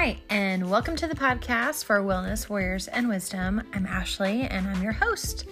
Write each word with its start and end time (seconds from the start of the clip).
Hi, 0.00 0.16
and 0.30 0.70
welcome 0.70 0.94
to 0.94 1.08
the 1.08 1.16
podcast 1.16 1.84
for 1.84 1.98
Wellness, 2.02 2.48
Warriors, 2.48 2.86
and 2.86 3.08
Wisdom. 3.08 3.60
I'm 3.74 3.84
Ashley, 3.84 4.42
and 4.42 4.68
I'm 4.68 4.80
your 4.80 4.92
host. 4.92 5.46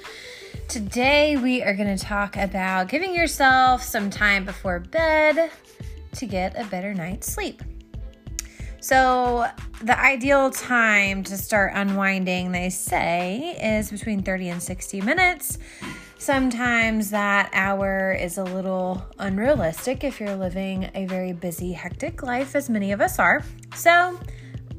Today, 0.68 1.36
we 1.36 1.64
are 1.64 1.74
going 1.74 1.96
to 1.96 2.02
talk 2.02 2.36
about 2.36 2.88
giving 2.88 3.12
yourself 3.12 3.82
some 3.82 4.08
time 4.08 4.44
before 4.44 4.78
bed 4.78 5.50
to 6.12 6.26
get 6.26 6.56
a 6.56 6.64
better 6.66 6.94
night's 6.94 7.26
sleep. 7.26 7.60
So, 8.78 9.48
the 9.82 9.98
ideal 9.98 10.50
time 10.50 11.24
to 11.24 11.36
start 11.36 11.72
unwinding, 11.74 12.52
they 12.52 12.70
say, 12.70 13.58
is 13.60 13.90
between 13.90 14.22
30 14.22 14.50
and 14.50 14.62
60 14.62 15.00
minutes. 15.00 15.58
Sometimes 16.18 17.10
that 17.10 17.50
hour 17.52 18.10
is 18.12 18.38
a 18.38 18.42
little 18.42 19.04
unrealistic 19.18 20.02
if 20.02 20.18
you're 20.18 20.34
living 20.34 20.90
a 20.94 21.04
very 21.04 21.34
busy, 21.34 21.72
hectic 21.72 22.22
life, 22.22 22.56
as 22.56 22.70
many 22.70 22.90
of 22.92 23.02
us 23.02 23.18
are. 23.18 23.44
So, 23.74 24.18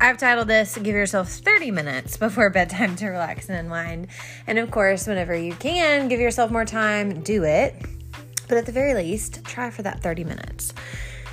I've 0.01 0.17
titled 0.17 0.47
this 0.47 0.77
Give 0.77 0.95
Yourself 0.95 1.29
30 1.29 1.71
Minutes 1.71 2.17
Before 2.17 2.49
Bedtime 2.49 2.95
to 2.97 3.07
Relax 3.09 3.49
and 3.49 3.57
Unwind. 3.57 4.07
And 4.47 4.57
of 4.57 4.71
course, 4.71 5.05
whenever 5.05 5.35
you 5.35 5.53
can, 5.53 6.07
give 6.07 6.19
yourself 6.19 6.49
more 6.49 6.65
time, 6.65 7.21
do 7.21 7.43
it. 7.43 7.75
But 8.49 8.57
at 8.57 8.65
the 8.65 8.71
very 8.71 8.95
least, 8.95 9.43
try 9.45 9.69
for 9.69 9.83
that 9.83 10.01
30 10.01 10.23
minutes. 10.23 10.73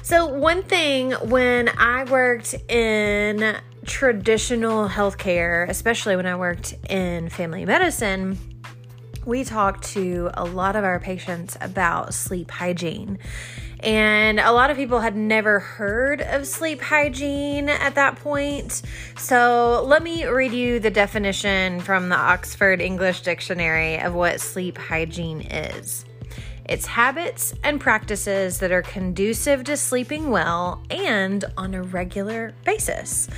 So, 0.03 0.27
one 0.27 0.63
thing 0.65 1.13
when 1.13 1.71
I 1.79 2.05
worked 2.05 2.55
in 2.69 3.57
traditional 3.87 4.87
healthcare, 4.87 5.67
especially 5.69 6.17
when 6.17 6.27
I 6.27 6.37
worked 6.37 6.75
in 6.91 7.31
family 7.31 7.65
medicine, 7.65 8.54
we 9.27 9.45
talked 9.45 9.85
to 9.93 10.31
a 10.35 10.45
lot 10.45 10.77
of 10.77 10.85
our 10.85 11.01
patients 11.01 11.57
about 11.61 12.15
sleep 12.15 12.51
hygiene. 12.51 13.19
And 13.81 14.41
a 14.41 14.53
lot 14.53 14.71
of 14.71 14.79
people 14.79 15.01
had 15.01 15.15
never 15.15 15.59
heard 15.59 16.23
of 16.23 16.47
sleep 16.47 16.81
hygiene 16.81 17.69
at 17.69 17.97
that 17.97 18.17
point. 18.17 18.81
So, 19.19 19.85
let 19.87 20.03
me 20.03 20.25
read 20.25 20.53
you 20.53 20.79
the 20.79 20.91
definition 20.91 21.81
from 21.81 22.09
the 22.09 22.17
Oxford 22.17 22.81
English 22.81 23.21
Dictionary 23.21 23.99
of 23.99 24.15
what 24.15 24.41
sleep 24.41 24.79
hygiene 24.79 25.43
is. 25.43 26.07
It's 26.67 26.87
habits 26.87 27.53
and 27.63 27.79
practices 27.79 28.59
that 28.61 28.73
are 28.73 28.81
conducive 28.81 29.65
to 29.65 29.77
sleeping 29.77 30.31
well 30.31 30.83
and 30.89 31.45
on 31.59 31.75
a 31.75 31.83
regular 31.83 32.55
basis. 32.65 33.29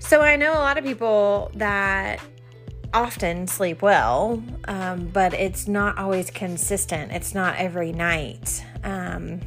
So, 0.00 0.22
I 0.22 0.34
know 0.34 0.54
a 0.54 0.58
lot 0.58 0.76
of 0.76 0.82
people 0.82 1.52
that 1.54 2.20
often 2.92 3.46
sleep 3.46 3.82
well, 3.82 4.42
um, 4.66 5.08
but 5.08 5.34
it's 5.34 5.68
not 5.68 5.98
always 5.98 6.30
consistent. 6.30 7.12
It's 7.12 7.34
not 7.34 7.56
every 7.56 7.92
night. 7.92 8.64
Um, 8.84 9.40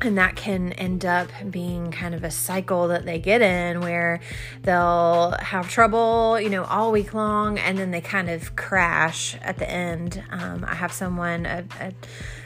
and 0.00 0.16
that 0.16 0.36
can 0.36 0.72
end 0.74 1.04
up 1.04 1.28
being 1.50 1.90
kind 1.90 2.14
of 2.14 2.22
a 2.22 2.30
cycle 2.30 2.88
that 2.88 3.04
they 3.04 3.18
get 3.18 3.42
in 3.42 3.80
where 3.80 4.20
they'll 4.62 5.34
have 5.40 5.68
trouble, 5.68 6.38
you 6.40 6.50
know, 6.50 6.64
all 6.64 6.92
week 6.92 7.14
long 7.14 7.58
and 7.58 7.76
then 7.76 7.90
they 7.90 8.00
kind 8.00 8.30
of 8.30 8.54
crash 8.54 9.36
at 9.42 9.58
the 9.58 9.68
end. 9.68 10.22
Um, 10.30 10.64
I 10.66 10.74
have 10.76 10.92
someone, 10.92 11.46
a, 11.46 11.64
a 11.80 11.92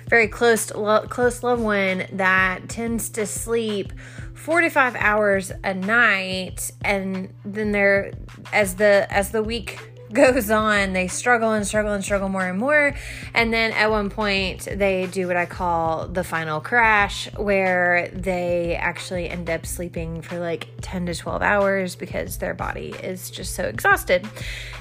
very 0.08 0.28
close, 0.28 0.72
lo- 0.74 1.06
close 1.08 1.42
loved 1.42 1.62
one 1.62 2.06
that 2.12 2.70
tends 2.70 3.10
to 3.10 3.26
sleep 3.26 3.92
four 4.34 4.60
to 4.62 4.70
five 4.70 4.96
hours 4.96 5.52
a 5.62 5.74
night 5.74 6.70
and 6.84 7.32
then 7.44 7.70
they're 7.72 8.12
as 8.52 8.74
the 8.74 9.06
as 9.10 9.30
the 9.30 9.42
week 9.42 9.91
goes 10.12 10.50
on, 10.50 10.92
they 10.92 11.08
struggle 11.08 11.52
and 11.52 11.66
struggle 11.66 11.92
and 11.92 12.04
struggle 12.04 12.28
more 12.28 12.46
and 12.46 12.58
more. 12.58 12.94
And 13.34 13.52
then 13.52 13.72
at 13.72 13.90
one 13.90 14.10
point, 14.10 14.68
they 14.70 15.06
do 15.06 15.26
what 15.26 15.36
I 15.36 15.46
call 15.46 16.08
the 16.08 16.24
final 16.24 16.60
crash, 16.60 17.32
where 17.34 18.08
they 18.12 18.76
actually 18.76 19.28
end 19.28 19.50
up 19.50 19.66
sleeping 19.66 20.22
for 20.22 20.38
like 20.38 20.68
10 20.80 21.06
to 21.06 21.14
12 21.14 21.42
hours 21.42 21.96
because 21.96 22.38
their 22.38 22.54
body 22.54 22.94
is 23.02 23.30
just 23.30 23.54
so 23.54 23.64
exhausted. 23.64 24.28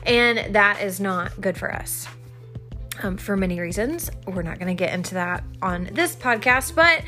And 0.04 0.56
that 0.56 0.82
is 0.82 1.00
not 1.00 1.40
good 1.40 1.58
for 1.58 1.74
us 1.74 2.08
um, 3.02 3.18
for 3.18 3.38
many 3.38 3.60
reasons. 3.60 4.10
We're 4.28 4.42
not 4.42 4.60
going 4.60 4.76
to 4.76 4.80
get 4.80 4.94
into 4.94 5.16
that 5.16 5.44
on 5.62 5.90
this 5.94 6.16
podcast, 6.16 6.76
but 6.76 7.04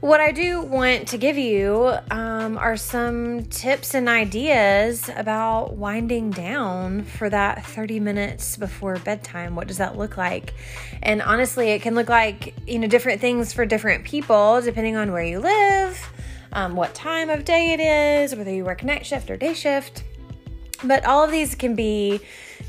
what 0.00 0.20
I 0.20 0.30
do 0.30 0.60
want 0.60 1.08
to 1.08 1.18
give 1.18 1.38
you 1.38 1.94
um, 2.10 2.58
are 2.58 2.76
some 2.76 3.44
tips 3.46 3.94
and 3.94 4.08
ideas 4.08 5.08
about 5.16 5.74
winding 5.76 6.30
down 6.30 7.04
for 7.04 7.30
that 7.30 7.64
30 7.66 8.00
minutes 8.00 8.56
before 8.56 8.96
bedtime. 8.96 9.56
What 9.56 9.68
does 9.68 9.78
that 9.78 9.96
look 9.96 10.16
like? 10.16 10.54
And 11.02 11.22
honestly, 11.22 11.70
it 11.70 11.82
can 11.82 11.94
look 11.94 12.08
like, 12.08 12.54
you 12.66 12.78
know, 12.78 12.88
different 12.88 13.20
things 13.20 13.52
for 13.52 13.64
different 13.64 14.04
people 14.04 14.60
depending 14.60 14.96
on 14.96 15.12
where 15.12 15.24
you 15.24 15.40
live, 15.40 16.10
um, 16.52 16.76
what 16.76 16.94
time 16.94 17.30
of 17.30 17.44
day 17.44 17.72
it 17.72 17.80
is, 17.80 18.34
whether 18.34 18.52
you 18.52 18.64
work 18.64 18.84
night 18.84 19.06
shift 19.06 19.30
or 19.30 19.36
day 19.36 19.54
shift. 19.54 20.04
But 20.84 21.06
all 21.06 21.24
of 21.24 21.30
these 21.30 21.54
can 21.54 21.74
be 21.74 22.20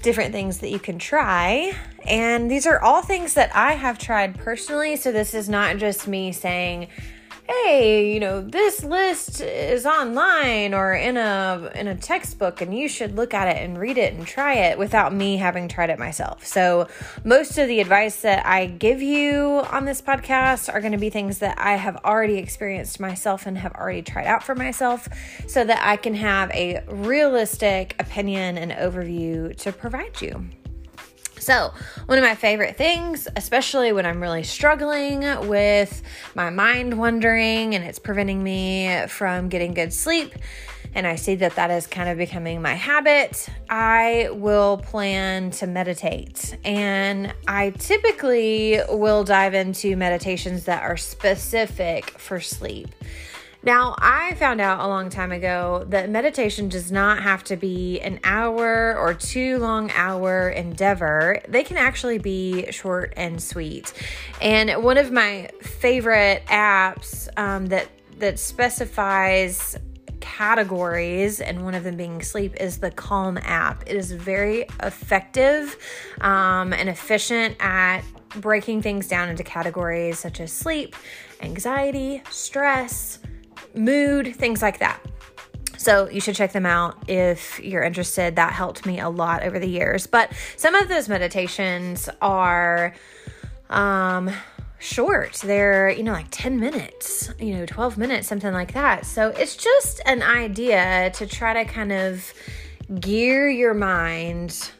different 0.01 0.31
things 0.31 0.59
that 0.59 0.69
you 0.69 0.79
can 0.79 0.99
try. 0.99 1.73
And 2.05 2.49
these 2.49 2.65
are 2.65 2.79
all 2.81 3.01
things 3.01 3.33
that 3.33 3.55
I 3.55 3.73
have 3.73 3.97
tried 3.97 4.37
personally. 4.37 4.95
So 4.95 5.11
this 5.11 5.33
is 5.33 5.49
not 5.49 5.77
just 5.77 6.07
me 6.07 6.31
saying, 6.31 6.87
hey, 7.47 8.11
you 8.13 8.19
know, 8.19 8.41
this 8.41 8.83
list 8.83 9.39
is 9.41 9.85
online 9.85 10.73
or 10.73 10.93
in 10.93 11.15
a 11.15 11.71
in 11.75 11.87
a 11.87 11.95
textbook 11.95 12.61
and 12.61 12.77
you 12.77 12.89
should 12.89 13.15
look 13.15 13.33
at 13.33 13.47
it 13.47 13.63
and 13.63 13.77
read 13.77 13.97
it 13.97 14.13
and 14.13 14.27
try 14.27 14.53
it 14.53 14.77
without 14.77 15.13
me 15.13 15.37
having 15.37 15.67
tried 15.67 15.89
it 15.89 15.97
myself. 15.97 16.45
So, 16.45 16.87
most 17.23 17.57
of 17.57 17.67
the 17.67 17.79
advice 17.79 18.21
that 18.21 18.45
I 18.45 18.65
give 18.65 19.01
you 19.01 19.63
on 19.71 19.85
this 19.85 20.01
podcast 20.01 20.73
are 20.73 20.81
going 20.81 20.91
to 20.91 20.97
be 20.97 21.09
things 21.09 21.39
that 21.39 21.57
I 21.57 21.75
have 21.75 21.97
already 22.03 22.37
experienced 22.37 22.99
myself 22.99 23.45
and 23.45 23.57
have 23.57 23.73
already 23.73 24.01
tried 24.01 24.27
out 24.27 24.43
for 24.43 24.55
myself 24.55 25.07
so 25.47 25.63
that 25.63 25.79
I 25.81 25.95
can 25.95 26.15
have 26.15 26.51
a 26.51 26.83
realistic 26.87 27.95
opinion 27.99 28.57
and 28.57 28.71
overview 28.71 29.55
to 29.57 29.71
provide 29.71 30.21
you. 30.21 30.47
So, 31.39 31.73
one 32.07 32.17
of 32.17 32.23
my 32.23 32.35
favorite 32.35 32.77
things, 32.77 33.27
especially 33.35 33.91
when 33.91 34.05
I'm 34.05 34.21
really 34.21 34.43
struggling 34.43 35.21
with 35.47 36.01
my 36.35 36.49
mind 36.49 36.97
wandering 36.97 37.75
and 37.75 37.83
it's 37.83 37.99
preventing 37.99 38.43
me 38.43 39.05
from 39.07 39.49
getting 39.49 39.73
good 39.73 39.93
sleep, 39.93 40.33
and 40.93 41.05
I 41.05 41.15
see 41.15 41.35
that 41.35 41.55
that 41.55 41.69
is 41.69 41.85
kind 41.85 42.09
of 42.09 42.17
becoming 42.17 42.61
my 42.61 42.73
habit, 42.73 43.47
I 43.69 44.29
will 44.31 44.77
plan 44.77 45.51
to 45.51 45.67
meditate. 45.67 46.57
And 46.63 47.33
I 47.47 47.69
typically 47.71 48.79
will 48.89 49.23
dive 49.23 49.53
into 49.53 49.95
meditations 49.95 50.65
that 50.65 50.81
are 50.81 50.97
specific 50.97 52.09
for 52.17 52.39
sleep. 52.39 52.89
Now, 53.63 53.95
I 53.97 54.35
found 54.35 54.61
out 54.61 54.79
a 54.79 54.87
long 54.87 55.09
time 55.09 55.31
ago 55.31 55.83
that 55.89 56.09
meditation 56.09 56.69
does 56.69 56.91
not 56.91 57.23
have 57.23 57.43
to 57.45 57.57
be 57.57 57.99
an 58.01 58.19
hour 58.23 58.95
or 58.97 59.13
two 59.13 59.57
long 59.57 59.91
hour 59.91 60.49
endeavor. 60.49 61.41
They 61.47 61.63
can 61.63 61.77
actually 61.77 62.19
be 62.19 62.71
short 62.71 63.13
and 63.17 63.41
sweet. 63.41 63.93
And 64.41 64.83
one 64.83 64.97
of 64.97 65.11
my 65.11 65.49
favorite 65.61 66.45
apps 66.47 67.27
um, 67.37 67.67
that 67.67 67.87
that 68.19 68.39
specifies 68.39 69.77
categories, 70.19 71.39
and 71.39 71.63
one 71.63 71.75
of 71.75 71.83
them 71.83 71.97
being 71.97 72.21
sleep, 72.21 72.55
is 72.59 72.79
the 72.79 72.91
Calm 72.91 73.37
app. 73.43 73.83
It 73.87 73.95
is 73.95 74.11
very 74.11 74.65
effective 74.81 75.77
um, 76.21 76.73
and 76.73 76.89
efficient 76.89 77.55
at 77.59 78.01
breaking 78.41 78.81
things 78.81 79.07
down 79.07 79.29
into 79.29 79.43
categories 79.43 80.19
such 80.19 80.39
as 80.39 80.51
sleep, 80.51 80.95
anxiety, 81.41 82.23
stress 82.29 83.19
mood, 83.77 84.35
things 84.35 84.61
like 84.61 84.79
that. 84.79 85.01
So 85.77 86.09
you 86.09 86.19
should 86.19 86.35
check 86.35 86.51
them 86.51 86.65
out 86.65 87.09
if 87.09 87.59
you're 87.59 87.83
interested. 87.83 88.35
That 88.35 88.51
helped 88.51 88.85
me 88.85 88.99
a 88.99 89.09
lot 89.09 89.43
over 89.43 89.59
the 89.59 89.69
years. 89.69 90.07
But 90.07 90.31
some 90.55 90.75
of 90.75 90.89
those 90.89 91.07
meditations 91.07 92.09
are 92.21 92.93
um 93.69 94.31
short. 94.79 95.33
They're, 95.43 95.89
you 95.89 96.03
know, 96.03 96.11
like 96.11 96.27
10 96.31 96.59
minutes, 96.59 97.31
you 97.39 97.55
know, 97.55 97.65
12 97.65 97.97
minutes, 97.97 98.27
something 98.27 98.53
like 98.53 98.73
that. 98.73 99.05
So 99.05 99.29
it's 99.29 99.55
just 99.55 100.01
an 100.05 100.21
idea 100.21 101.11
to 101.15 101.25
try 101.25 101.53
to 101.53 101.65
kind 101.65 101.91
of 101.91 102.33
gear 102.99 103.49
your 103.49 103.73
mind, 103.73 104.71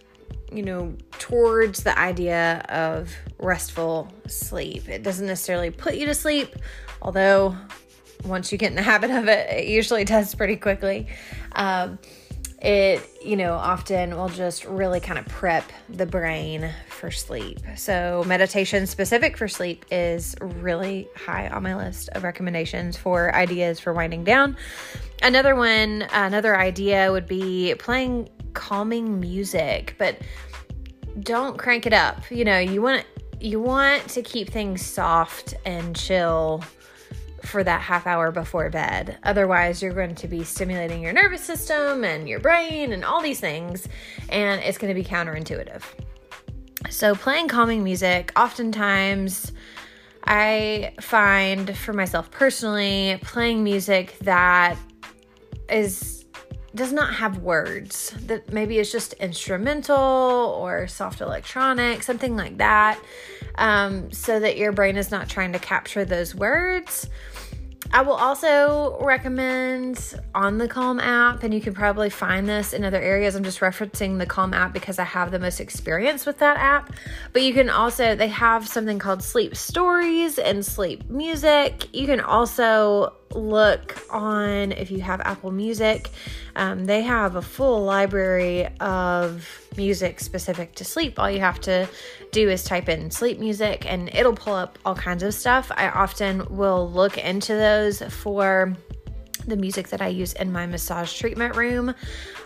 you 0.52 0.64
know, 0.64 0.96
towards 1.14 1.84
the 1.84 1.98
idea 1.98 2.66
of 2.70 3.14
restful 3.40 4.12
sleep. 4.28 4.88
It 4.88 5.04
doesn't 5.04 5.26
necessarily 5.26 5.72
put 5.72 5.96
you 5.96 6.06
to 6.06 6.14
sleep, 6.14 6.56
although 7.02 7.56
once 8.25 8.52
you 8.52 8.58
get 8.58 8.69
in 8.69 8.75
the 8.75 8.81
habit 8.81 9.12
of 9.12 9.28
it, 9.28 9.50
it 9.50 9.68
usually 9.68 10.04
does 10.04 10.34
pretty 10.36 10.56
quickly. 10.56 11.08
Um, 11.54 12.00
it, 12.62 13.08
you 13.24 13.36
know, 13.36 13.54
often 13.54 14.16
will 14.16 14.30
just 14.30 14.66
really 14.66 15.00
kind 15.00 15.19
of 15.19 15.28
prep 15.28 15.72
the 15.90 16.08
brain 16.08 16.74
for 16.90 17.12
sleep. 17.12 17.60
So, 17.75 18.24
meditation 18.25 18.88
specific 18.88 19.38
for 19.38 19.48
sleep 19.48 19.86
is 19.92 20.36
really 20.42 21.08
high 21.16 21.50
on 21.50 21.62
my 21.62 21.75
list 21.75 22.10
of 22.10 22.24
recommendations 22.24 22.98
for 22.98 23.34
ideas 23.36 23.80
for 23.80 23.94
winding 23.94 24.24
down. 24.24 24.58
Another 25.22 25.56
one, 25.56 26.08
another 26.12 26.58
idea 26.58 27.12
would 27.12 27.28
be 27.28 27.75
playing 27.78 28.30
calming 28.54 29.19
music, 29.19 29.94
but 30.00 30.18
don't 31.19 31.58
crank 31.60 31.86
it 31.86 31.94
up. 31.94 32.30
You 32.31 32.44
know, 32.44 32.58
you 32.58 32.81
want 32.81 33.06
you 33.40 33.60
want 33.60 34.08
to 34.10 34.24
keep 34.24 34.50
things 34.50 34.84
soft 34.84 35.54
and 35.64 35.96
chill 35.96 36.64
for 37.44 37.63
that 37.63 37.81
half 37.81 38.07
hour 38.07 38.31
before 38.31 38.69
bed. 38.69 39.18
Otherwise, 39.24 39.81
you're 39.81 39.94
going 39.94 40.16
to 40.16 40.28
be 40.28 40.44
stimulating 40.44 41.01
your 41.01 41.13
nervous 41.13 41.42
system 41.42 42.04
and 42.04 42.28
your 42.28 42.39
brain 42.39 42.94
and 42.94 43.06
all 43.06 43.22
these 43.22 43.39
things, 43.39 43.88
and 44.30 44.62
it's 44.62 44.78
going 44.78 44.94
to 44.94 45.00
be 45.00 45.07
counterintuitive. 45.07 45.84
So, 46.89 47.16
playing 47.16 47.48
calming 47.48 47.84
music, 47.84 48.31
oftentimes, 48.36 49.51
I 50.24 50.94
find 51.00 51.75
for 51.78 51.94
myself 51.94 52.30
personally, 52.31 53.19
playing 53.22 53.63
music 53.63 54.18
that 54.19 54.78
is 55.69 56.17
does 56.75 56.94
not 56.94 57.14
have 57.14 57.40
words 57.40 58.14
that 58.28 58.52
maybe 58.52 58.78
it's 58.78 58.92
just 58.92 59.14
instrumental 59.14 59.98
or 59.98 60.88
soft 60.88 61.22
electronic 61.22 62.04
something 62.04 62.36
like 62.36 62.58
that 62.58 63.00
um, 63.56 64.12
so 64.12 64.40
that 64.40 64.58
your 64.58 64.72
brain 64.72 64.98
is 64.98 65.10
not 65.10 65.30
trying 65.30 65.54
to 65.54 65.60
capture 65.60 66.06
those 66.06 66.36
words 66.36 67.10
I 67.94 68.02
will 68.02 68.14
also 68.14 68.98
recommend 69.02 70.19
on 70.36 70.58
the 70.58 70.68
Calm 70.68 71.00
app, 71.00 71.44
and 71.44 71.54
you 71.54 71.62
can 71.62 71.74
probably 71.74 72.10
find 72.10 72.48
this 72.48 72.74
in 72.74 72.84
other 72.84 73.00
areas. 73.00 73.36
I'm 73.36 73.44
just 73.44 73.60
referencing 73.60 74.19
the 74.19 74.25
Calm 74.25 74.54
app 74.54 74.74
because 74.74 75.00
I 75.00 75.06
have 75.06 75.31
the 75.31 75.40
most 75.40 75.60
experience 75.60 76.25
with 76.25 76.38
that 76.40 76.58
app. 76.58 76.92
But 77.31 77.44
you 77.44 77.54
can 77.54 77.69
also, 77.69 78.16
they 78.16 78.28
have 78.28 78.68
something 78.68 79.00
called 79.00 79.24
Sleep 79.24 79.56
Stories 79.56 80.38
and 80.38 80.66
Sleep 80.66 81.10
Music. 81.10 81.88
You 81.96 82.08
can 82.08 82.19
also 82.19 83.14
look 83.32 83.98
on 84.10 84.72
if 84.72 84.92
you 84.92 85.02
have 85.02 85.22
Apple 85.22 85.52
Music. 85.52 86.10
Um, 86.56 86.86
they 86.86 87.02
have 87.04 87.36
a 87.36 87.42
full 87.42 87.84
library 87.84 88.68
of 88.80 89.48
music 89.76 90.20
specific 90.20 90.76
to 90.76 90.86
sleep. 90.86 91.20
All 91.20 91.30
you 91.30 91.40
have 91.40 91.60
to 91.62 91.88
do 92.32 92.50
is 92.50 92.64
type 92.64 92.90
in 92.90 93.12
sleep 93.12 93.40
music 93.40 93.86
and 93.86 94.10
it'll 94.14 94.36
pull 94.36 94.56
up 94.56 94.80
all 94.86 94.96
kinds 94.96 95.24
of 95.24 95.34
stuff. 95.34 95.72
I 95.76 95.90
often 95.90 96.46
will 96.56 96.90
look 96.90 97.18
into 97.18 97.54
those 97.54 98.02
for 98.02 98.76
the 99.46 99.56
music 99.56 99.90
that 99.90 100.02
I 100.02 100.08
use 100.08 100.34
in 100.34 100.52
my 100.52 100.66
massage 100.66 101.14
treatment 101.18 101.56
room. 101.56 101.94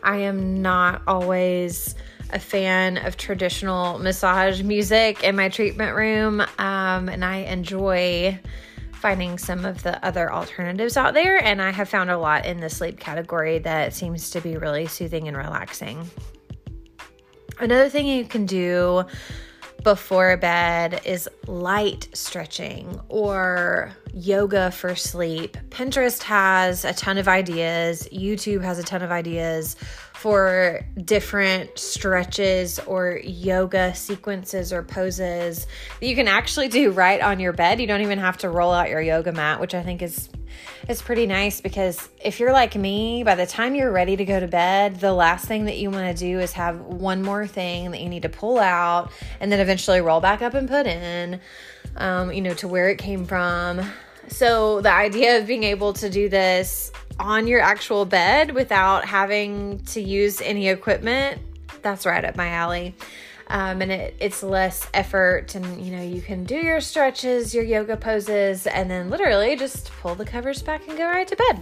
I 0.03 0.17
am 0.17 0.61
not 0.61 1.01
always 1.07 1.95
a 2.31 2.39
fan 2.39 2.97
of 2.97 3.17
traditional 3.17 3.97
massage 3.99 4.61
music 4.61 5.23
in 5.23 5.35
my 5.35 5.49
treatment 5.49 5.95
room, 5.95 6.41
um, 6.41 7.09
and 7.09 7.25
I 7.25 7.37
enjoy 7.37 8.39
finding 9.01 9.37
some 9.37 9.65
of 9.65 9.81
the 9.81 10.03
other 10.05 10.31
alternatives 10.31 10.95
out 10.95 11.13
there. 11.15 11.43
And 11.43 11.61
I 11.61 11.71
have 11.71 11.89
found 11.89 12.11
a 12.11 12.17
lot 12.17 12.45
in 12.45 12.59
the 12.59 12.69
sleep 12.69 12.99
category 12.99 13.57
that 13.59 13.93
seems 13.93 14.29
to 14.31 14.41
be 14.41 14.57
really 14.57 14.85
soothing 14.85 15.27
and 15.27 15.35
relaxing. 15.35 16.09
Another 17.59 17.89
thing 17.89 18.07
you 18.07 18.25
can 18.25 18.45
do 18.45 19.03
before 19.83 20.37
bed 20.37 21.01
is 21.05 21.29
light 21.47 22.07
stretching 22.13 22.99
or 23.09 23.91
yoga 24.13 24.71
for 24.71 24.95
sleep. 24.95 25.57
Pinterest 25.69 26.23
has 26.23 26.85
a 26.85 26.93
ton 26.93 27.17
of 27.17 27.27
ideas, 27.27 28.07
YouTube 28.11 28.61
has 28.61 28.79
a 28.79 28.83
ton 28.83 29.01
of 29.01 29.11
ideas 29.11 29.75
for 30.13 30.81
different 31.03 31.79
stretches 31.79 32.79
or 32.79 33.19
yoga 33.23 33.95
sequences 33.95 34.71
or 34.71 34.83
poses 34.83 35.65
that 35.99 36.05
you 36.05 36.15
can 36.15 36.27
actually 36.27 36.67
do 36.67 36.91
right 36.91 37.21
on 37.21 37.39
your 37.39 37.53
bed. 37.53 37.81
You 37.81 37.87
don't 37.87 38.01
even 38.01 38.19
have 38.19 38.37
to 38.39 38.49
roll 38.49 38.71
out 38.71 38.89
your 38.89 39.01
yoga 39.01 39.31
mat, 39.31 39.59
which 39.59 39.73
I 39.73 39.81
think 39.81 40.01
is 40.01 40.29
is 40.87 41.01
pretty 41.01 41.25
nice 41.25 41.61
because 41.61 42.09
if 42.23 42.39
you're 42.39 42.51
like 42.51 42.75
me, 42.75 43.23
by 43.23 43.35
the 43.35 43.45
time 43.45 43.75
you're 43.75 43.91
ready 43.91 44.15
to 44.15 44.25
go 44.25 44.39
to 44.39 44.47
bed, 44.47 44.99
the 44.99 45.13
last 45.13 45.45
thing 45.45 45.65
that 45.65 45.77
you 45.77 45.89
want 45.89 46.15
to 46.15 46.25
do 46.25 46.39
is 46.39 46.53
have 46.53 46.79
one 46.79 47.21
more 47.21 47.47
thing 47.47 47.91
that 47.91 48.01
you 48.01 48.09
need 48.09 48.23
to 48.23 48.29
pull 48.29 48.59
out 48.59 49.11
and 49.39 49.51
then 49.51 49.59
eventually 49.59 50.01
roll 50.01 50.21
back 50.21 50.41
up 50.41 50.53
and 50.53 50.67
put 50.67 50.87
in, 50.87 51.39
um, 51.97 52.31
you 52.31 52.41
know, 52.41 52.53
to 52.55 52.67
where 52.67 52.89
it 52.89 52.97
came 52.97 53.25
from. 53.25 53.81
So 54.27 54.81
the 54.81 54.91
idea 54.91 55.39
of 55.39 55.47
being 55.47 55.63
able 55.63 55.93
to 55.93 56.09
do 56.09 56.29
this 56.29 56.91
on 57.19 57.47
your 57.47 57.59
actual 57.59 58.05
bed 58.05 58.51
without 58.51 59.05
having 59.05 59.79
to 59.85 60.01
use 60.01 60.41
any 60.41 60.69
equipment, 60.69 61.41
that's 61.81 62.05
right 62.05 62.23
up 62.23 62.35
my 62.35 62.49
alley 62.49 62.95
um, 63.51 63.81
and 63.81 63.91
it, 63.91 64.15
it's 64.19 64.43
less 64.43 64.87
effort 64.93 65.55
and 65.55 65.85
you 65.85 65.95
know 65.95 66.01
you 66.01 66.21
can 66.21 66.45
do 66.45 66.55
your 66.55 66.79
stretches 66.79 67.53
your 67.53 67.65
yoga 67.65 67.97
poses 67.97 68.65
and 68.65 68.89
then 68.89 69.09
literally 69.09 69.57
just 69.57 69.91
pull 70.01 70.15
the 70.15 70.23
covers 70.23 70.63
back 70.63 70.87
and 70.87 70.97
go 70.97 71.05
right 71.05 71.27
to 71.27 71.35
bed. 71.35 71.61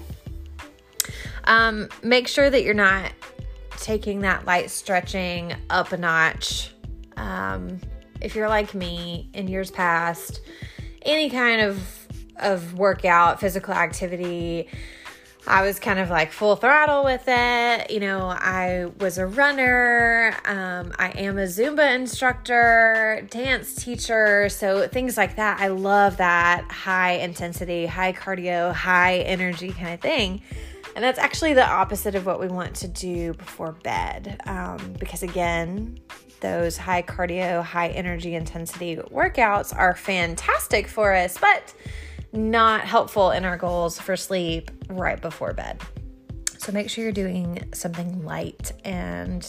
Um, 1.46 1.90
make 2.04 2.28
sure 2.28 2.50
that 2.50 2.64
you're 2.64 2.76
not 2.76 3.12
taking 3.78 4.20
that 4.20 4.46
light 4.46 4.70
stretching 4.70 5.56
up 5.72 5.92
a 5.92 5.98
notch. 5.98 6.72
Um, 7.18 7.80
if 8.22 8.36
you're 8.36 8.50
like 8.50 8.76
me 8.76 9.32
in 9.34 9.48
years 9.48 9.72
past 9.72 10.42
any 11.02 11.30
kind 11.30 11.60
of 11.60 12.08
of 12.36 12.76
workout 12.76 13.40
physical 13.40 13.74
activity 13.74 14.68
I 15.48 15.64
was 15.64 15.80
kind 15.80 16.00
of 16.00 16.10
like 16.10 16.32
full 16.32 16.56
throttle 16.56 17.04
with 17.04 17.24
it. 17.28 17.90
You 17.90 18.00
know, 18.02 18.28
I 18.28 18.88
was 19.00 19.18
a 19.18 19.26
runner. 19.26 20.36
Um, 20.46 20.94
I 21.00 21.10
am 21.16 21.38
a 21.38 21.46
Zumba 21.46 21.96
instructor, 21.96 23.26
dance 23.30 23.76
teacher. 23.76 24.50
So 24.50 24.88
things 24.88 25.18
like 25.18 25.38
that. 25.38 25.60
I 25.60 25.68
love 25.68 26.18
that 26.18 26.70
high 26.72 27.14
intensity, 27.14 27.86
high 27.86 28.14
cardio, 28.14 28.74
high 28.74 29.20
energy 29.20 29.72
kind 29.72 29.94
of 29.94 30.02
thing. 30.02 30.42
And 30.96 31.04
that's 31.04 31.20
actually 31.20 31.54
the 31.54 31.68
opposite 31.68 32.16
of 32.16 32.26
what 32.26 32.40
we 32.40 32.48
want 32.48 32.76
to 32.78 32.88
do 32.88 33.34
before 33.34 33.72
bed. 33.72 34.42
Um, 34.46 34.94
because 35.00 35.24
again, 35.24 36.00
those 36.42 36.78
high 36.78 37.02
cardio, 37.02 37.64
high 37.64 37.90
energy 37.90 38.36
intensity 38.36 38.98
workouts 38.98 39.76
are 39.76 39.96
fantastic 39.96 40.88
for 40.88 41.16
us, 41.16 41.38
but 41.38 41.74
not 42.32 42.82
helpful 42.82 43.32
in 43.32 43.46
our 43.46 43.58
goals 43.58 44.00
for 44.00 44.16
sleep 44.16 44.72
right 44.90 45.22
before 45.22 45.54
bed. 45.54 45.82
So 46.58 46.72
make 46.72 46.90
sure 46.90 47.04
you're 47.04 47.14
doing 47.14 47.70
something 47.74 48.24
light 48.24 48.72
and 48.84 49.48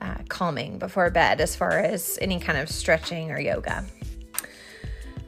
uh, 0.00 0.16
calming 0.28 0.78
before 0.78 1.08
bed 1.10 1.40
as 1.40 1.54
far 1.54 1.78
as 1.78 2.18
any 2.20 2.40
kind 2.40 2.58
of 2.58 2.68
stretching 2.68 3.30
or 3.30 3.40
yoga. 3.40 3.84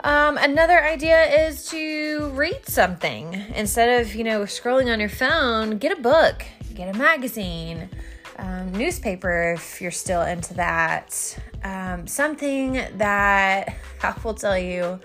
Um, 0.05 0.37
another 0.37 0.85
idea 0.85 1.47
is 1.47 1.67
to 1.71 2.29
read 2.35 2.67
something 2.67 3.33
instead 3.55 4.03
of 4.03 4.15
you 4.15 4.23
know 4.23 4.43
scrolling 4.43 4.93
on 4.93 5.01
your 5.01 5.09
phone. 5.09 5.79
Get 5.79 5.99
a 5.99 6.03
book, 6.03 6.45
get 6.75 6.95
a 6.95 6.99
magazine, 6.99 7.89
um, 8.37 8.73
newspaper 8.73 9.55
if 9.55 9.81
you're 9.81 9.91
still 9.91 10.21
into 10.21 10.53
that. 10.55 11.39
Um, 11.63 12.07
something 12.07 12.73
that 12.99 13.77
I 14.03 14.15
will 14.23 14.35
tell 14.35 14.59
you 14.59 15.01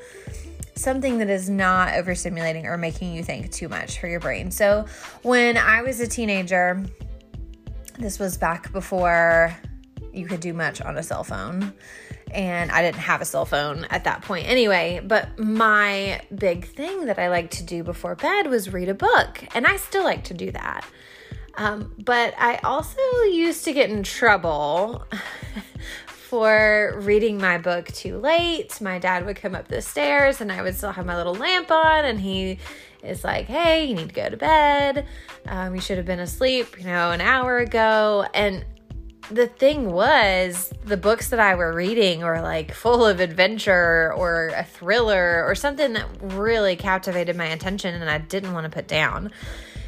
something 0.79 1.19
that 1.19 1.29
is 1.29 1.49
not 1.49 1.89
overstimulating 1.89 2.65
or 2.65 2.77
making 2.77 3.13
you 3.13 3.23
think 3.23 3.51
too 3.51 3.69
much 3.69 3.99
for 3.99 4.07
your 4.07 4.19
brain. 4.19 4.51
So, 4.51 4.85
when 5.21 5.57
I 5.57 5.81
was 5.81 5.99
a 5.99 6.07
teenager, 6.07 6.83
this 7.97 8.17
was 8.17 8.37
back 8.37 8.71
before 8.71 9.55
you 10.13 10.25
could 10.25 10.39
do 10.39 10.53
much 10.53 10.81
on 10.81 10.97
a 10.97 11.03
cell 11.03 11.23
phone. 11.23 11.73
And 12.31 12.71
I 12.71 12.81
didn't 12.81 13.01
have 13.01 13.21
a 13.21 13.25
cell 13.25 13.45
phone 13.45 13.85
at 13.89 14.03
that 14.03 14.21
point 14.21 14.47
anyway. 14.47 15.01
But 15.03 15.37
my 15.39 16.21
big 16.33 16.65
thing 16.65 17.05
that 17.05 17.17
I 17.19 17.29
like 17.29 17.51
to 17.51 17.63
do 17.63 17.83
before 17.83 18.15
bed 18.15 18.47
was 18.47 18.71
read 18.71 18.89
a 18.89 18.93
book. 18.93 19.43
And 19.55 19.65
I 19.65 19.77
still 19.77 20.03
like 20.03 20.25
to 20.25 20.33
do 20.33 20.51
that. 20.51 20.85
Um, 21.55 21.93
but 21.97 22.33
I 22.37 22.57
also 22.63 23.01
used 23.31 23.65
to 23.65 23.73
get 23.73 23.89
in 23.89 24.03
trouble 24.03 25.05
for 26.29 26.93
reading 26.99 27.39
my 27.39 27.57
book 27.57 27.87
too 27.87 28.19
late. 28.19 28.79
My 28.81 28.99
dad 28.99 29.25
would 29.25 29.37
come 29.37 29.55
up 29.55 29.67
the 29.67 29.81
stairs 29.81 30.41
and 30.41 30.51
I 30.51 30.61
would 30.61 30.75
still 30.75 30.91
have 30.91 31.03
my 31.07 31.17
little 31.17 31.33
lamp 31.33 31.71
on, 31.71 32.05
and 32.05 32.21
he 32.21 32.59
is 33.01 33.23
like, 33.23 33.47
Hey, 33.47 33.85
you 33.85 33.95
need 33.95 34.09
to 34.09 34.13
go 34.13 34.29
to 34.29 34.37
bed. 34.37 35.07
Um, 35.47 35.73
you 35.73 35.81
should 35.81 35.97
have 35.97 36.05
been 36.05 36.19
asleep, 36.19 36.77
you 36.77 36.85
know, 36.85 37.09
an 37.09 37.19
hour 37.19 37.57
ago. 37.57 38.27
And 38.35 38.63
the 39.31 39.47
thing 39.47 39.91
was, 39.91 40.71
the 40.85 40.97
books 40.97 41.29
that 41.29 41.39
I 41.39 41.55
were 41.55 41.73
reading 41.73 42.21
were 42.21 42.41
like 42.41 42.75
full 42.75 43.07
of 43.07 43.19
adventure 43.19 44.13
or 44.13 44.51
a 44.55 44.63
thriller 44.63 45.43
or 45.47 45.55
something 45.55 45.93
that 45.93 46.05
really 46.21 46.75
captivated 46.75 47.37
my 47.37 47.45
attention 47.45 47.95
and 47.95 48.07
I 48.07 48.19
didn't 48.19 48.53
want 48.53 48.65
to 48.65 48.69
put 48.69 48.87
down. 48.87 49.31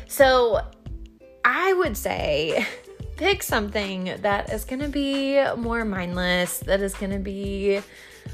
So 0.07 0.59
I 1.45 1.73
would 1.73 1.97
say 1.97 2.65
pick 3.21 3.43
something 3.43 4.11
that 4.21 4.51
is 4.51 4.65
going 4.65 4.79
to 4.79 4.87
be 4.87 5.39
more 5.55 5.85
mindless, 5.85 6.57
that 6.57 6.81
is 6.81 6.95
going 6.95 7.11
to 7.11 7.19
be 7.19 7.79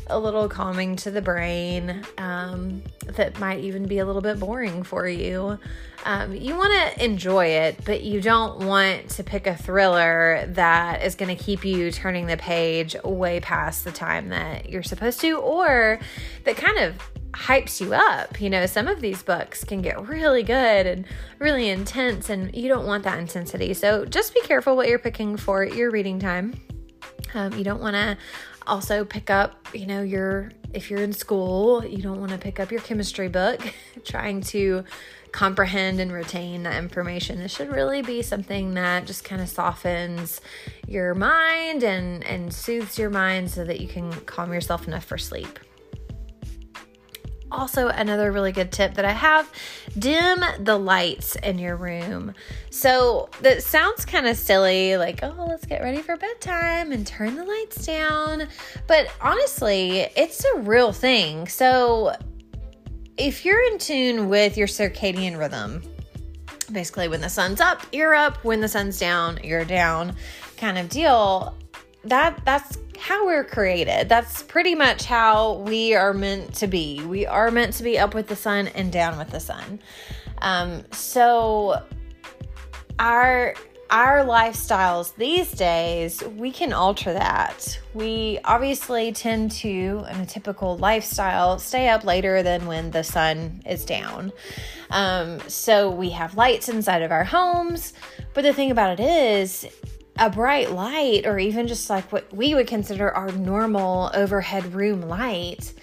a 0.09 0.19
little 0.19 0.47
calming 0.49 0.95
to 0.97 1.11
the 1.11 1.21
brain, 1.21 2.03
um, 2.17 2.81
that 3.05 3.39
might 3.39 3.63
even 3.63 3.87
be 3.87 3.99
a 3.99 4.05
little 4.05 4.21
bit 4.21 4.39
boring 4.39 4.83
for 4.83 5.07
you. 5.07 5.59
Um, 6.05 6.33
you 6.33 6.55
want 6.55 6.71
to 6.73 7.03
enjoy 7.03 7.47
it, 7.47 7.79
but 7.85 8.03
you 8.03 8.21
don't 8.21 8.65
want 8.65 9.09
to 9.11 9.23
pick 9.23 9.47
a 9.47 9.55
thriller 9.55 10.45
that 10.49 11.03
is 11.03 11.15
going 11.15 11.35
to 11.35 11.43
keep 11.43 11.65
you 11.65 11.91
turning 11.91 12.27
the 12.27 12.37
page 12.37 12.95
way 13.03 13.39
past 13.39 13.83
the 13.83 13.91
time 13.91 14.29
that 14.29 14.69
you're 14.69 14.83
supposed 14.83 15.19
to, 15.21 15.37
or 15.37 15.99
that 16.45 16.55
kind 16.55 16.77
of 16.77 16.95
hypes 17.31 17.81
you 17.81 17.93
up. 17.93 18.39
You 18.39 18.49
know, 18.49 18.65
some 18.65 18.87
of 18.87 19.01
these 19.01 19.21
books 19.21 19.63
can 19.63 19.81
get 19.81 20.07
really 20.07 20.43
good 20.43 20.87
and 20.87 21.05
really 21.39 21.69
intense, 21.69 22.29
and 22.29 22.55
you 22.55 22.67
don't 22.67 22.85
want 22.85 23.03
that 23.03 23.19
intensity. 23.19 23.73
So 23.73 24.05
just 24.05 24.33
be 24.33 24.41
careful 24.41 24.75
what 24.75 24.87
you're 24.87 24.99
picking 24.99 25.37
for 25.37 25.63
your 25.63 25.91
reading 25.91 26.19
time. 26.19 26.59
Um, 27.33 27.53
you 27.57 27.63
don't 27.63 27.81
want 27.81 27.95
to 27.95 28.17
also 28.67 29.05
pick 29.05 29.29
up, 29.29 29.67
you 29.73 29.85
know, 29.85 30.01
your 30.01 30.51
if 30.73 30.91
you're 30.91 31.01
in 31.01 31.13
school, 31.13 31.85
you 31.85 32.01
don't 32.01 32.19
want 32.19 32.31
to 32.31 32.37
pick 32.37 32.59
up 32.59 32.71
your 32.71 32.81
chemistry 32.81 33.29
book 33.29 33.61
trying 34.03 34.41
to 34.41 34.83
comprehend 35.31 35.99
and 35.99 36.11
retain 36.11 36.63
that 36.63 36.77
information. 36.77 37.39
It 37.41 37.51
should 37.51 37.71
really 37.71 38.01
be 38.01 38.21
something 38.21 38.73
that 38.73 39.05
just 39.05 39.23
kind 39.23 39.41
of 39.41 39.49
softens 39.49 40.41
your 40.87 41.13
mind 41.13 41.83
and, 41.83 42.23
and 42.23 42.53
soothes 42.53 42.97
your 42.97 43.09
mind 43.09 43.51
so 43.51 43.63
that 43.63 43.79
you 43.79 43.87
can 43.87 44.11
calm 44.21 44.53
yourself 44.53 44.87
enough 44.87 45.05
for 45.05 45.17
sleep. 45.17 45.59
Also, 47.51 47.87
another 47.87 48.31
really 48.31 48.51
good 48.51 48.71
tip 48.71 48.93
that 48.95 49.05
I 49.05 49.11
have 49.11 49.49
dim 49.97 50.43
the 50.59 50.77
lights 50.77 51.35
in 51.37 51.57
your 51.57 51.77
room. 51.77 52.33
So, 52.69 53.29
that 53.41 53.63
sounds 53.63 54.05
kind 54.05 54.27
of 54.27 54.35
silly, 54.35 54.97
like, 54.97 55.21
oh, 55.23 55.45
let's 55.47 55.65
get 55.65 55.81
ready 55.81 56.01
for 56.01 56.17
bedtime 56.17 56.91
and 56.91 57.07
turn 57.07 57.35
the 57.35 57.45
lights 57.45 57.85
down. 57.85 58.47
But 58.85 59.07
honestly, 59.21 60.07
it's 60.15 60.43
a 60.43 60.59
real 60.59 60.91
thing. 60.91 61.47
So, 61.47 62.13
if 63.17 63.45
you're 63.45 63.63
in 63.71 63.79
tune 63.79 64.29
with 64.29 64.57
your 64.57 64.67
circadian 64.67 65.39
rhythm, 65.39 65.81
basically 66.71 67.07
when 67.07 67.21
the 67.21 67.29
sun's 67.29 67.61
up, 67.61 67.81
you're 67.91 68.13
up, 68.13 68.43
when 68.43 68.61
the 68.61 68.67
sun's 68.67 68.99
down, 68.99 69.39
you're 69.43 69.65
down 69.65 70.15
kind 70.57 70.77
of 70.77 70.89
deal, 70.89 71.56
that 72.09 72.41
that's 72.45 72.77
how 72.99 73.25
we're 73.25 73.43
created. 73.43 74.09
That's 74.09 74.43
pretty 74.43 74.75
much 74.75 75.05
how 75.05 75.53
we 75.59 75.93
are 75.93 76.13
meant 76.13 76.53
to 76.55 76.67
be. 76.67 77.03
We 77.05 77.25
are 77.25 77.51
meant 77.51 77.73
to 77.73 77.83
be 77.83 77.99
up 77.99 78.13
with 78.13 78.27
the 78.27 78.35
sun 78.35 78.67
and 78.69 78.91
down 78.91 79.17
with 79.17 79.29
the 79.29 79.39
sun. 79.39 79.79
Um, 80.39 80.83
so 80.91 81.81
our 82.99 83.53
our 83.89 84.25
lifestyles 84.25 85.15
these 85.15 85.51
days, 85.51 86.21
we 86.35 86.51
can 86.51 86.73
alter 86.73 87.13
that. 87.13 87.79
We 87.93 88.37
obviously 88.43 89.13
tend 89.13 89.51
to, 89.51 90.05
in 90.11 90.19
a 90.19 90.25
typical 90.25 90.77
lifestyle, 90.77 91.57
stay 91.57 91.87
up 91.87 92.03
later 92.03 92.43
than 92.43 92.65
when 92.65 92.91
the 92.91 93.03
sun 93.03 93.61
is 93.65 93.85
down. 93.85 94.33
Um, 94.89 95.39
so 95.47 95.89
we 95.89 96.09
have 96.09 96.35
lights 96.35 96.67
inside 96.67 97.01
of 97.01 97.13
our 97.13 97.23
homes. 97.23 97.93
But 98.33 98.41
the 98.41 98.51
thing 98.51 98.71
about 98.71 98.99
it 98.99 99.03
is, 99.03 99.65
a 100.19 100.29
bright 100.29 100.71
light, 100.71 101.25
or 101.25 101.37
even 101.39 101.67
just 101.67 101.89
like 101.89 102.11
what 102.11 102.33
we 102.33 102.55
would 102.55 102.67
consider 102.67 103.11
our 103.11 103.31
normal 103.31 104.09
overhead 104.13 104.73
room 104.73 105.01
light, 105.03 105.73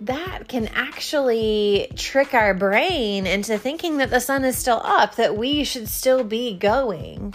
that 0.00 0.48
can 0.48 0.68
actually 0.68 1.90
trick 1.96 2.34
our 2.34 2.52
brain 2.52 3.26
into 3.26 3.58
thinking 3.58 3.98
that 3.98 4.10
the 4.10 4.20
sun 4.20 4.44
is 4.44 4.56
still 4.56 4.80
up, 4.84 5.16
that 5.16 5.36
we 5.36 5.64
should 5.64 5.88
still 5.88 6.22
be 6.22 6.54
going. 6.54 7.34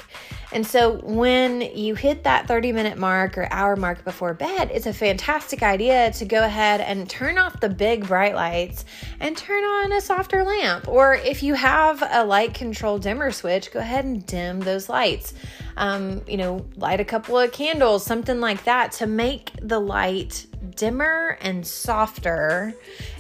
And 0.53 0.67
so 0.67 0.97
when 0.97 1.61
you 1.61 1.95
hit 1.95 2.23
that 2.23 2.47
30 2.47 2.73
minute 2.73 2.97
mark 2.97 3.37
or 3.37 3.47
hour 3.51 3.75
mark 3.75 4.03
before 4.03 4.33
bed, 4.33 4.69
it's 4.73 4.85
a 4.85 4.93
fantastic 4.93 5.63
idea 5.63 6.11
to 6.11 6.25
go 6.25 6.43
ahead 6.43 6.81
and 6.81 7.09
turn 7.09 7.37
off 7.37 7.59
the 7.61 7.69
big 7.69 8.07
bright 8.07 8.35
lights 8.35 8.83
and 9.19 9.35
turn 9.35 9.63
on 9.63 9.93
a 9.93 10.01
softer 10.01 10.43
lamp. 10.43 10.87
Or 10.87 11.15
if 11.15 11.41
you 11.41 11.53
have 11.53 12.03
a 12.11 12.25
light 12.25 12.53
control 12.53 12.99
dimmer 12.99 13.31
switch, 13.31 13.71
go 13.71 13.79
ahead 13.79 14.03
and 14.03 14.25
dim 14.25 14.59
those 14.59 14.89
lights. 14.89 15.33
Um, 15.77 16.21
you 16.27 16.37
know, 16.37 16.65
light 16.75 16.99
a 16.99 17.05
couple 17.05 17.39
of 17.39 17.53
candles, 17.53 18.05
something 18.05 18.41
like 18.41 18.65
that 18.65 18.91
to 18.93 19.07
make 19.07 19.51
the 19.61 19.79
light 19.79 20.45
dimmer 20.81 21.37
and 21.41 21.65
softer 21.65 22.73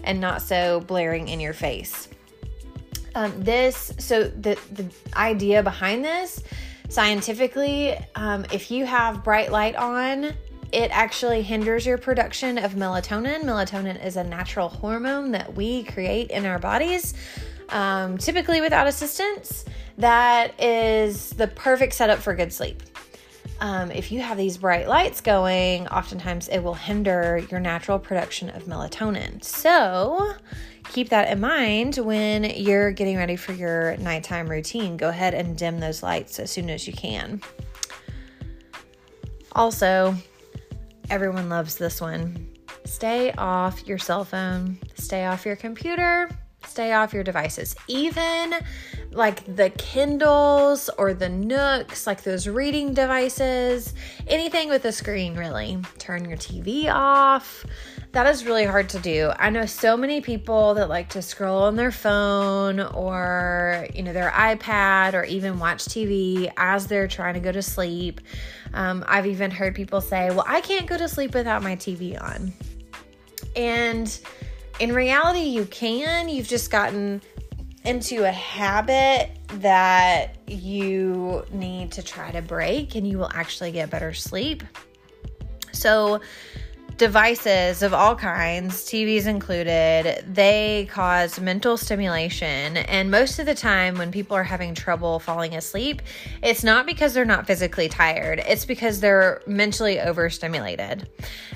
and 0.03 0.19
not 0.19 0.41
so 0.41 0.79
blaring 0.79 1.27
in 1.27 1.39
your 1.39 1.53
face. 1.53 2.09
Um, 3.13 3.31
this, 3.43 3.93
so 3.99 4.23
the, 4.23 4.57
the 4.71 4.89
idea 5.15 5.61
behind 5.61 6.03
this 6.03 6.41
scientifically, 6.89 7.95
um, 8.15 8.47
if 8.51 8.71
you 8.71 8.87
have 8.87 9.23
bright 9.23 9.51
light 9.51 9.75
on, 9.75 10.33
it 10.71 10.89
actually 10.91 11.43
hinders 11.43 11.85
your 11.85 11.99
production 11.99 12.57
of 12.57 12.73
melatonin. 12.73 13.43
Melatonin 13.43 14.03
is 14.03 14.15
a 14.15 14.23
natural 14.23 14.67
hormone 14.67 15.31
that 15.33 15.53
we 15.53 15.83
create 15.83 16.31
in 16.31 16.47
our 16.47 16.57
bodies, 16.57 17.13
um, 17.69 18.17
typically 18.17 18.59
without 18.59 18.87
assistance. 18.87 19.65
That 19.99 20.59
is 20.59 21.29
the 21.29 21.45
perfect 21.45 21.93
setup 21.93 22.17
for 22.17 22.33
good 22.33 22.51
sleep 22.51 22.81
um, 23.61 23.91
if 23.91 24.11
you 24.11 24.21
have 24.21 24.37
these 24.37 24.57
bright 24.57 24.87
lights 24.87 25.21
going, 25.21 25.87
oftentimes 25.89 26.47
it 26.47 26.59
will 26.59 26.73
hinder 26.73 27.45
your 27.51 27.59
natural 27.59 27.99
production 27.99 28.49
of 28.49 28.63
melatonin. 28.63 29.43
So 29.43 30.33
keep 30.89 31.09
that 31.09 31.31
in 31.31 31.39
mind 31.39 31.97
when 31.97 32.43
you're 32.43 32.91
getting 32.91 33.17
ready 33.17 33.35
for 33.35 33.53
your 33.53 33.95
nighttime 33.97 34.49
routine. 34.49 34.97
Go 34.97 35.09
ahead 35.09 35.35
and 35.35 35.55
dim 35.55 35.79
those 35.79 36.01
lights 36.01 36.39
as 36.39 36.49
soon 36.49 36.71
as 36.71 36.87
you 36.87 36.93
can. 36.93 37.39
Also, 39.51 40.15
everyone 41.11 41.47
loves 41.47 41.75
this 41.75 42.01
one. 42.01 42.49
Stay 42.85 43.31
off 43.33 43.87
your 43.87 43.99
cell 43.99 44.25
phone, 44.25 44.79
stay 44.95 45.25
off 45.25 45.45
your 45.45 45.55
computer, 45.55 46.29
stay 46.65 46.93
off 46.93 47.13
your 47.13 47.23
devices. 47.23 47.75
Even 47.87 48.55
like 49.11 49.55
the 49.55 49.69
Kindles 49.71 50.89
or 50.97 51.13
the 51.13 51.29
Nooks, 51.29 52.07
like 52.07 52.23
those 52.23 52.47
reading 52.47 52.93
devices, 52.93 53.93
anything 54.27 54.69
with 54.69 54.85
a 54.85 54.91
screen, 54.91 55.35
really. 55.35 55.77
Turn 55.97 56.25
your 56.25 56.37
TV 56.37 56.91
off. 56.91 57.65
That 58.13 58.27
is 58.27 58.45
really 58.45 58.65
hard 58.65 58.89
to 58.89 58.99
do. 58.99 59.31
I 59.37 59.49
know 59.49 59.65
so 59.65 59.95
many 59.95 60.19
people 60.19 60.73
that 60.73 60.89
like 60.89 61.09
to 61.09 61.21
scroll 61.21 61.63
on 61.63 61.77
their 61.77 61.91
phone 61.91 62.81
or, 62.81 63.87
you 63.93 64.03
know, 64.03 64.11
their 64.11 64.31
iPad 64.31 65.13
or 65.13 65.23
even 65.23 65.59
watch 65.59 65.85
TV 65.85 66.51
as 66.57 66.87
they're 66.87 67.07
trying 67.07 67.35
to 67.35 67.39
go 67.39 67.53
to 67.53 67.61
sleep. 67.61 68.19
Um, 68.73 69.05
I've 69.07 69.27
even 69.27 69.49
heard 69.49 69.75
people 69.75 70.01
say, 70.01 70.29
well, 70.29 70.43
I 70.45 70.59
can't 70.59 70.87
go 70.87 70.97
to 70.97 71.07
sleep 71.07 71.33
without 71.33 71.63
my 71.63 71.77
TV 71.77 72.21
on. 72.21 72.51
And 73.55 74.19
in 74.81 74.93
reality, 74.93 75.41
you 75.41 75.65
can. 75.65 76.27
You've 76.27 76.47
just 76.47 76.71
gotten 76.71 77.21
into 77.85 78.23
a 78.23 78.31
habit 78.31 79.29
that 79.59 80.37
you 80.47 81.45
need 81.51 81.91
to 81.91 82.01
try 82.01 82.31
to 82.31 82.41
break 82.41 82.95
and 82.95 83.07
you 83.07 83.19
will 83.19 83.29
actually 83.31 83.71
get 83.71 83.91
better 83.91 84.11
sleep. 84.11 84.63
So, 85.71 86.19
devices 87.01 87.81
of 87.81 87.95
all 87.95 88.15
kinds, 88.15 88.85
TVs 88.85 89.25
included, 89.25 90.23
they 90.31 90.87
cause 90.91 91.39
mental 91.39 91.75
stimulation. 91.75 92.77
And 92.77 93.09
most 93.09 93.39
of 93.39 93.47
the 93.47 93.55
time, 93.55 93.97
when 93.97 94.11
people 94.11 94.37
are 94.37 94.43
having 94.43 94.75
trouble 94.75 95.17
falling 95.17 95.55
asleep, 95.55 96.03
it's 96.43 96.63
not 96.63 96.85
because 96.85 97.15
they're 97.15 97.25
not 97.25 97.47
physically 97.47 97.89
tired, 97.89 98.39
it's 98.45 98.65
because 98.65 98.99
they're 98.99 99.41
mentally 99.47 99.99
overstimulated. 99.99 101.09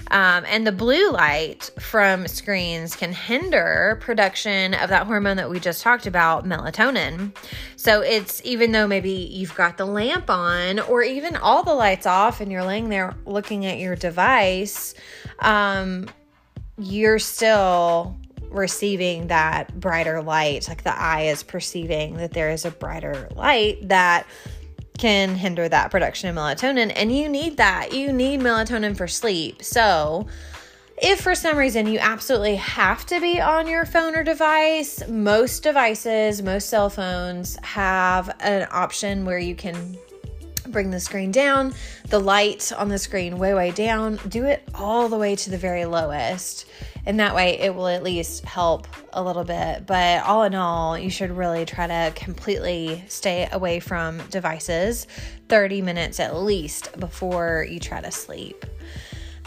Um, 0.10 0.46
and 0.48 0.66
the 0.66 0.72
blue 0.72 1.12
light 1.12 1.70
from 1.80 2.28
screens 2.28 2.96
can 2.96 3.14
hinder 3.14 4.00
production 4.02 4.74
of 4.74 4.90
that 4.90 5.06
hormone 5.06 5.38
that 5.38 5.50
we 5.52 5.60
just 5.60 5.84
talked 5.84 6.08
about, 6.08 6.46
melatonin. 6.46 7.36
So 7.75 8.02
it's 8.02 8.42
even 8.44 8.72
though 8.72 8.88
maybe 8.88 9.12
you've 9.12 9.54
got 9.54 9.78
the 9.78 9.86
lamp 9.86 10.30
on 10.30 10.80
or 10.80 11.04
even 11.04 11.36
all 11.36 11.62
the 11.62 11.74
lights 11.74 12.08
off 12.08 12.42
and 12.42 12.52
you're 12.52 12.64
laying 12.64 12.90
there 12.90 13.16
looking 13.25 13.66
at 13.68 13.78
your 13.78 13.96
device, 13.96 14.96
um, 15.39 16.10
you're 16.77 17.20
still 17.20 18.18
receiving 18.50 19.27
that 19.27 19.80
brighter 19.80 20.22
light. 20.22 20.68
Like 20.68 20.84
the 20.84 20.98
eye 20.98 21.24
is 21.24 21.44
perceiving 21.44 22.15
that 22.18 22.32
there 22.32 22.50
is 22.50 22.65
a 22.65 22.72
brighter 22.72 23.27
light 23.36 23.88
that 23.89 24.25
can 24.98 25.36
hinder 25.36 25.68
that 25.68 25.92
production 25.92 26.30
of 26.30 26.36
melatonin. 26.36 26.92
And 26.96 27.15
you 27.15 27.27
need 27.30 27.58
that. 27.58 27.94
You 27.94 28.13
need 28.13 28.39
melatonin 28.39 28.96
for 28.96 29.08
sleep. 29.08 29.62
So, 29.62 30.27
if 30.98 31.20
for 31.20 31.36
some 31.36 31.58
reason 31.58 31.88
you 31.88 32.00
absolutely 32.00 32.56
have 32.56 33.06
to 33.08 33.20
be 33.20 33.42
on 33.42 33.68
your 33.68 33.86
phone 33.86 34.15
or 34.15 34.24
device, 34.24 35.06
most 35.10 35.62
devices, 35.62 36.42
most 36.42 36.70
cell 36.70 36.89
phones 36.89 37.58
have 37.63 38.34
an 38.39 38.65
option 38.72 39.25
where 39.25 39.38
you 39.38 39.56
can 39.56 39.98
bring 40.68 40.92
the 40.92 41.00
screen 41.00 41.32
down, 41.32 41.74
the 42.10 42.20
light 42.20 42.72
on 42.74 42.90
the 42.90 42.98
screen 42.98 43.38
way, 43.38 43.54
way 43.54 43.72
down, 43.72 44.20
do 44.28 44.46
it 44.46 44.68
all 44.74 45.10
the 45.10 45.18
way 45.18 45.36
to 45.36 45.50
the 45.50 45.58
very 45.58 45.86
lowest 45.86 46.66
and 47.06 47.20
that 47.20 47.36
way 47.36 47.60
it 47.60 47.74
will 47.74 47.88
at 47.88 48.04
least 48.04 48.44
help 48.46 48.88
a 49.14 49.24
little 49.24 49.44
bit. 49.44 49.86
But 49.86 50.24
all 50.24 50.44
in 50.44 50.56
all, 50.56 50.98
you 50.98 51.10
should 51.10 51.32
really 51.32 51.66
try 51.66 51.88
to 51.88 52.12
completely 52.16 53.04
stay 53.08 53.48
away 53.52 53.80
from 53.80 54.20
devices 54.30 55.08
30 55.50 55.82
minutes 55.82 56.20
at 56.20 56.36
least 56.36 56.98
before 57.00 57.66
you 57.70 57.80
try 57.80 58.02
to 58.02 58.12
sleep. 58.12 58.66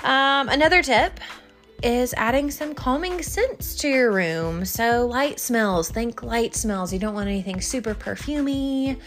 Um, 0.04 0.48
another 0.48 0.82
tip 0.82 1.18
is 1.82 2.14
adding 2.16 2.50
some 2.50 2.74
calming 2.74 3.22
scents 3.22 3.74
to 3.76 3.88
your 3.88 4.12
room. 4.12 4.64
So, 4.64 5.06
light 5.06 5.38
smells, 5.38 5.90
think 5.90 6.22
light 6.22 6.54
smells. 6.54 6.92
You 6.92 6.98
don't 6.98 7.14
want 7.14 7.28
anything 7.28 7.60
super 7.60 7.94
perfumy. 7.94 8.98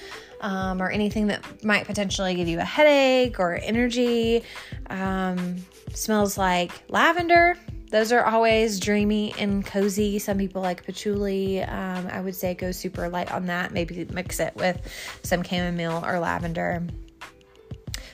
Um, 0.42 0.82
or 0.82 0.90
anything 0.90 1.28
that 1.28 1.64
might 1.64 1.86
potentially 1.86 2.34
give 2.34 2.48
you 2.48 2.60
a 2.60 2.66
headache 2.66 3.40
or 3.40 3.60
energy. 3.62 4.44
Um, 4.90 5.58
smells 5.94 6.36
like 6.36 6.72
lavender, 6.90 7.56
those 7.92 8.14
are 8.14 8.24
always 8.24 8.80
dreamy 8.80 9.34
and 9.38 9.66
cozy. 9.66 10.18
Some 10.18 10.38
people 10.38 10.62
like 10.62 10.86
patchouli. 10.86 11.62
Um, 11.62 12.08
I 12.08 12.22
would 12.22 12.36
say 12.36 12.54
go 12.54 12.72
super 12.72 13.10
light 13.10 13.30
on 13.34 13.46
that. 13.48 13.74
Maybe 13.74 14.08
mix 14.12 14.40
it 14.40 14.56
with 14.56 14.80
some 15.24 15.44
chamomile 15.44 16.04
or 16.06 16.18
lavender. 16.20 16.88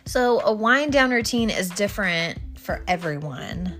So, 0.05 0.41
a 0.41 0.51
wind 0.51 0.93
down 0.93 1.11
routine 1.11 1.51
is 1.51 1.69
different 1.69 2.39
for 2.57 2.83
everyone 2.87 3.79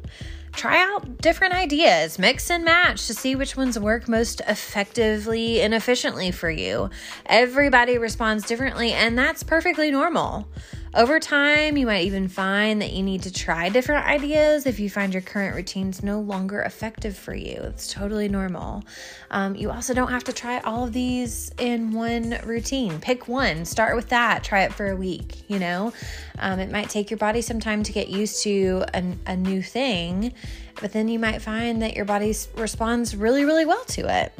try 0.57 0.83
out 0.83 1.19
different 1.19 1.53
ideas, 1.53 2.17
mix 2.17 2.49
and 2.49 2.65
match 2.65 3.05
to 3.05 3.13
see 3.13 3.35
which 3.35 3.55
ones 3.55 3.77
work 3.77 4.09
most 4.09 4.41
effectively 4.47 5.61
and 5.61 5.73
efficiently 5.73 6.31
for 6.31 6.49
you. 6.49 6.89
Everybody 7.27 7.99
responds 7.99 8.45
differently, 8.45 8.91
and 8.91 9.17
that's 9.17 9.43
perfectly 9.43 9.91
normal. 9.91 10.47
Over 10.95 11.19
time, 11.19 11.77
you 11.77 11.85
might 11.85 12.05
even 12.05 12.27
find 12.27 12.81
that 12.81 12.93
you 12.93 13.03
need 13.03 13.23
to 13.23 13.33
try 13.33 13.67
different 13.69 14.05
ideas 14.05 14.65
if 14.65 14.79
you 14.79 14.89
find 14.89 15.13
your 15.13 15.21
current 15.21 15.55
routines 15.55 16.01
no 16.01 16.21
longer 16.21 16.61
effective 16.61 17.15
for 17.15 17.35
you. 17.35 17.57
It's 17.63 17.91
totally 17.91 18.29
normal. 18.29 18.83
Um, 19.29 19.55
you 19.55 19.69
also 19.69 19.93
don't 19.93 20.09
have 20.09 20.23
to 20.23 20.33
try 20.33 20.59
all 20.59 20.85
of 20.85 20.93
these 20.93 21.51
in 21.59 21.91
one 21.91 22.39
routine. 22.45 22.99
Pick 22.99 23.27
one, 23.27 23.65
start 23.65 23.95
with 23.95 24.09
that, 24.09 24.43
try 24.43 24.63
it 24.63 24.73
for 24.73 24.89
a 24.89 24.95
week. 24.95 25.43
You 25.49 25.59
know, 25.59 25.93
um, 26.39 26.59
it 26.59 26.71
might 26.71 26.89
take 26.89 27.11
your 27.11 27.17
body 27.17 27.41
some 27.41 27.59
time 27.59 27.83
to 27.83 27.91
get 27.91 28.07
used 28.07 28.41
to 28.43 28.85
an, 28.93 29.19
a 29.27 29.35
new 29.35 29.61
thing, 29.61 30.33
but 30.81 30.93
then 30.93 31.09
you 31.09 31.19
might 31.19 31.41
find 31.41 31.81
that 31.81 31.95
your 31.95 32.05
body 32.05 32.33
responds 32.55 33.15
really, 33.15 33.43
really 33.43 33.65
well 33.65 33.83
to 33.85 34.21
it. 34.21 34.33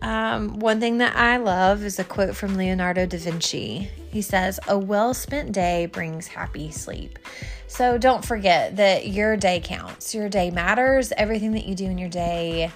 Um, 0.00 0.58
one 0.58 0.80
thing 0.80 0.98
that 0.98 1.14
I 1.14 1.36
love 1.36 1.84
is 1.84 1.98
a 1.98 2.04
quote 2.04 2.34
from 2.34 2.56
Leonardo 2.56 3.06
da 3.06 3.18
Vinci. 3.18 3.90
He 4.12 4.22
says, 4.22 4.60
A 4.68 4.78
well 4.78 5.14
spent 5.14 5.52
day 5.52 5.86
brings 5.86 6.26
happy 6.26 6.70
sleep. 6.70 7.18
So 7.66 7.96
don't 7.96 8.22
forget 8.22 8.76
that 8.76 9.08
your 9.08 9.36
day 9.36 9.60
counts. 9.64 10.14
Your 10.14 10.28
day 10.28 10.50
matters. 10.50 11.12
Everything 11.16 11.52
that 11.52 11.64
you 11.64 11.74
do 11.74 11.86
in 11.86 11.96
your 11.96 12.10
day 12.10 12.70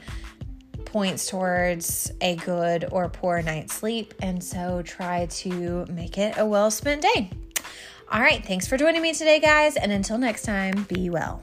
points 0.87 1.26
towards 1.26 2.11
a 2.23 2.37
good 2.37 2.87
or 2.90 3.11
poor 3.11 3.43
night's 3.43 3.75
sleep. 3.75 4.14
And 4.21 4.43
so 4.43 4.81
try 4.83 5.26
to 5.26 5.85
make 5.90 6.16
it 6.16 6.38
a 6.38 6.47
well 6.47 6.71
spent 6.71 7.02
day. 7.02 7.31
All 8.11 8.21
right. 8.21 8.43
Thanks 8.43 8.66
for 8.66 8.78
joining 8.78 9.02
me 9.02 9.12
today, 9.12 9.38
guys. 9.38 9.76
And 9.76 9.93
until 9.93 10.16
next 10.16 10.43
time, 10.43 10.85
be 10.85 11.11
well. 11.11 11.43